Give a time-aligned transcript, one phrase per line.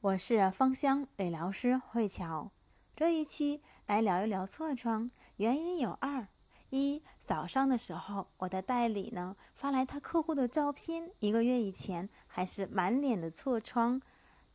[0.00, 2.52] 我是芳香理疗师慧乔，
[2.94, 6.28] 这一期来聊一聊痤疮，原因有二：
[6.70, 14.00] 一早上的时候，我的代理呢发来他客户的照片，一个月以前还是满脸的痤疮，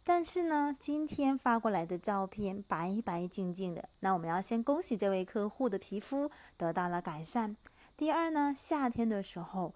[0.05, 7.57] 但是呢今天发过来的照片白白净净的，那我们要先恭喜这位客户的皮肤得到了改善。
[7.97, 9.75] 第二呢，夏天的时候。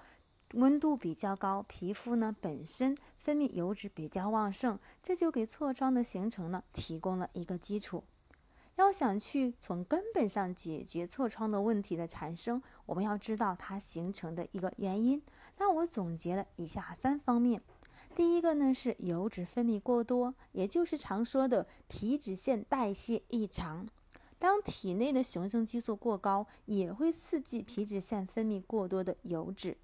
[0.54, 8.04] 温度比较高，皮肤呢本身分泌油脂比较旺盛，这就给痤疮的形成呢提供了一个基础。
[8.76, 15.22] 要想去从根本上解决痤疮的问题的产生，我们要知道它形成的一个原因。
[15.58, 17.62] 那我总结了以下三方面：
[18.16, 23.88] 第一个呢是油脂分泌过多，也就是常说的皮脂腺代谢异常。
[24.40, 29.76] 当体内的雄性激素过高，也会刺激皮脂腺分泌过多的油脂。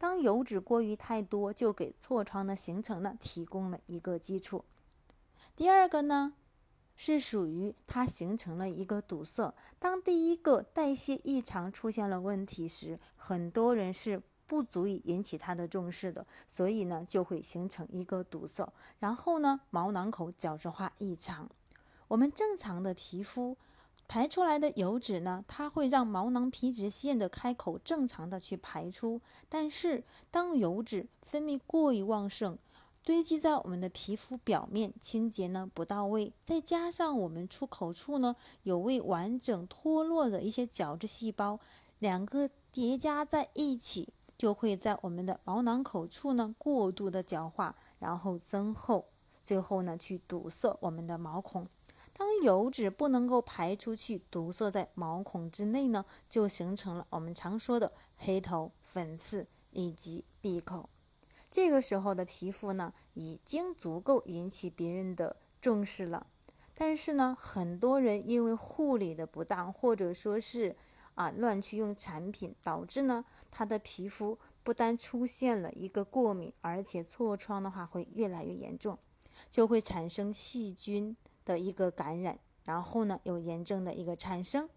[0.00, 4.64] 当油脂过于太多，就给痤疮的形成呢提供了一个基础。
[5.54, 6.32] 第二个呢，
[6.96, 9.54] 是属于它形成了一个堵塞。
[9.78, 18.72] 当第一个代谢异常出现了问题时，很多人是不足以引起它的重视的，所以呢就会形成一个堵塞。
[19.00, 21.50] 然后呢，毛囊口角质化异常。
[22.08, 23.58] 我们正常的皮肤。
[24.10, 29.20] 排出来的油脂呢，它会让毛囊皮脂腺的开口正常的去排出。
[29.48, 30.02] 但是，
[30.32, 32.58] 当油脂分泌过于旺盛，
[33.04, 41.60] 堆积在我们的皮肤表面，清洁呢不到位，再加上我们出口处呢有未完整脱落的一些角质细胞，
[42.00, 49.04] 两个叠加在一起，就会在我们的毛囊口处呢过度的角化，然后增厚，
[49.40, 51.68] 最后呢去堵塞我们的毛孔。
[52.20, 60.90] 当油脂不能够排出去，堵塞在毛孔之内呢，就形成了我们常说的黑头、粉刺以及闭口。
[61.50, 66.26] 这个时候的皮肤呢，已经足够引起别人的重视了。
[66.74, 70.76] 但是呢，很多人因为护理的不当，或者说是
[71.14, 78.98] 啊乱去用产品，导致呢他的皮肤不单出现了一个过敏，而且痤疮的话会越来越严重，
[79.48, 81.16] 就会产生细菌。
[81.50, 84.68] 的一个感染，然后呢有炎症的一个产生，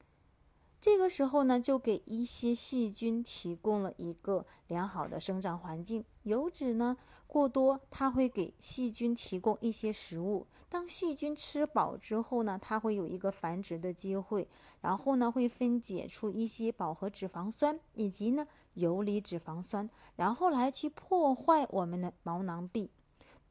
[0.80, 6.04] 这个时候呢就给一些细菌提供了一个良好的生长环境。
[6.24, 6.98] 油脂呢
[7.28, 10.48] 过多，它会给细菌提供一些食物。
[10.68, 14.48] 当细菌吃饱之后呢，它会有一个繁殖的机会，
[14.82, 22.90] 然后呢会分解出一些饱和脂肪酸以及呢游离脂肪酸，然后来去破坏我们的毛囊壁。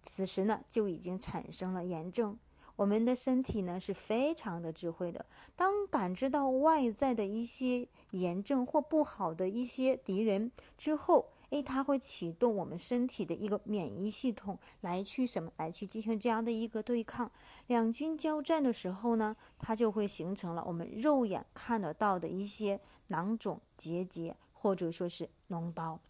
[0.02, 2.36] 此时呢就已经产生了炎症。
[2.82, 17.30] 我们的身体呢是非常的智慧的，当感知到外在的一些炎症或不好的一些敌人之后，诶，它会启动我们身体的一个免疫系统来去什么来去进行这样的一个对抗。
[17.68, 26.00] 两军交战的时候呢，它就会形成了我们肉眼看得到的一些囊肿结节或者说是脓包。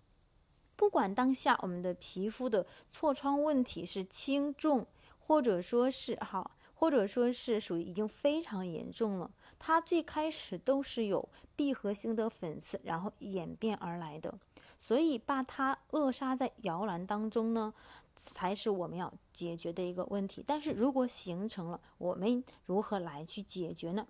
[0.74, 4.86] 不管当下我们的皮肤的痤疮问题是轻重。
[5.24, 6.50] 或者说是哈，
[6.82, 9.31] 或者说是属于已经非常严重了。
[9.56, 14.34] 它最开始都是有闭合性的粉刺，然后演变而来的。
[14.81, 17.72] 所以把它扼杀在摇篮当中呢，
[18.16, 20.43] 才是我们要解决的一个问题。
[20.44, 24.04] 但是如果形成了，我们如何来去解决呢？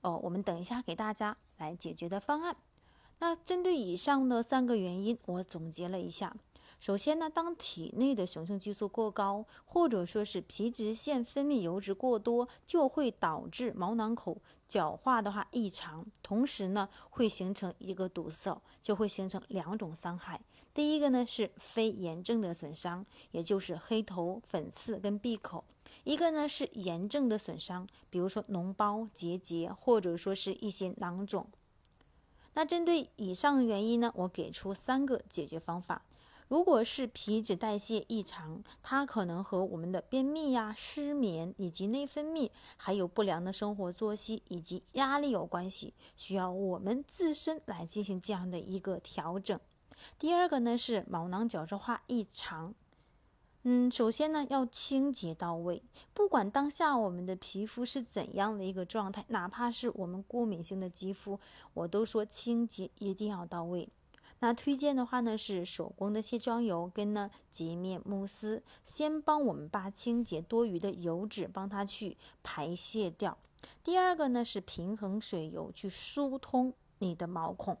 [0.00, 2.56] 哦，我们等一下给大家来解决的方案。
[3.18, 6.34] 那针对以上的三个原因，我总结了一下。
[6.78, 14.38] 首先呢，当体内的雄性激素过高，或者说是皮脂腺分泌油脂过多，就会导致毛囊口
[14.68, 20.42] 角化的话异常，同时呢会形成一个堵塞，就会形成两种伤害。
[20.74, 25.64] 第一个呢是非炎症的损伤，也就是黑头、粉刺跟闭口；
[26.04, 31.48] 一个呢是炎症的损伤，比如说脓包、结节，或者说是一些囊肿。
[32.52, 36.02] 那针对以上原因呢，我给出三个解决方法。
[36.48, 49.58] 如果是皮脂代谢异常，它可能和我们的便秘呀、失眠以及内分泌，还有不良的生活作息以及压力有关系，需要我们自身来进行这样的一个调整。
[50.20, 52.74] 第二个呢是毛囊角质化异常，
[53.64, 55.82] 嗯，首先呢要清洁到位，
[56.14, 61.40] 不管当下我们的皮肤是怎样的一个状态，哪怕是我们过敏性的肌肤，
[61.74, 63.88] 我都说清洁一定要到位。
[64.40, 73.38] 那推荐的话呢，是手工的卸妆油跟呢洁面慕斯，先帮我们把清洁多余的油脂帮它去排泄掉。
[73.82, 77.78] 第二个呢是平衡水油去疏通你的毛孔。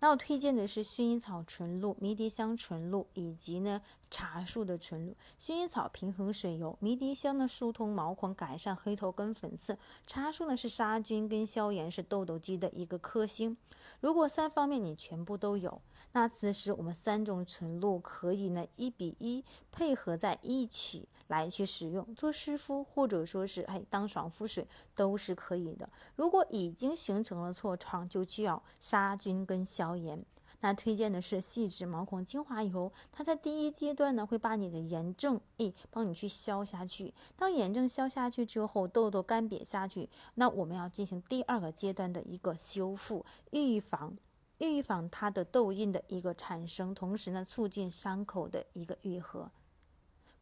[0.00, 3.80] 那我推荐的是薰衣草纯露、迷迭香纯露以及呢
[4.14, 9.76] 茶树的纯露，薰衣草平衡水油，迷迭香呢疏通毛孔，改善黑头跟粉刺。
[10.06, 13.56] 茶树呢是杀菌跟消炎，是痘痘肌的一个克星。
[13.98, 15.82] 如果三方面你全部都有，
[16.12, 25.90] 那此时我们三种纯露可以呢一比一配合在一起来去使用，做湿敷或者说是哎当爽肤水都是可以的。
[26.14, 30.24] 如果已经形成了痤疮，就需要杀菌跟消炎。
[30.64, 37.12] 那推荐的是细致毛孔精华油，它在第一阶段呢会把你的炎症诶帮你去消下去。
[37.36, 44.16] 当炎症消下去之后，痘痘干瘪下去，那我们要进行第二个阶段的一个修复预防。
[44.56, 49.50] 预防它的痘印的一个产生，同时呢，促进伤口的一个愈合。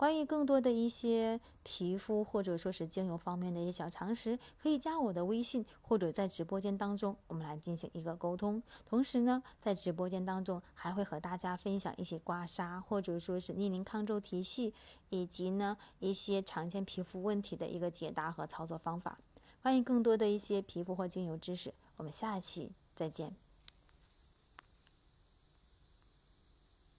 [0.03, 8.61] 关于更多的一些皮肤或者说是精油方面的一些小常识，可以加我的微信，或者在直播间当中，我们来进行一个沟通。
[8.85, 14.75] 同时呢，在直播间当中还会和大家分享一些刮痧或者说是逆龄抗皱体系，
[15.11, 19.21] 以及呢一些常见皮肤问题的一个解答和操作方法。
[19.63, 23.42] 欢迎更多的一些皮肤或精油知识，我们下期再见。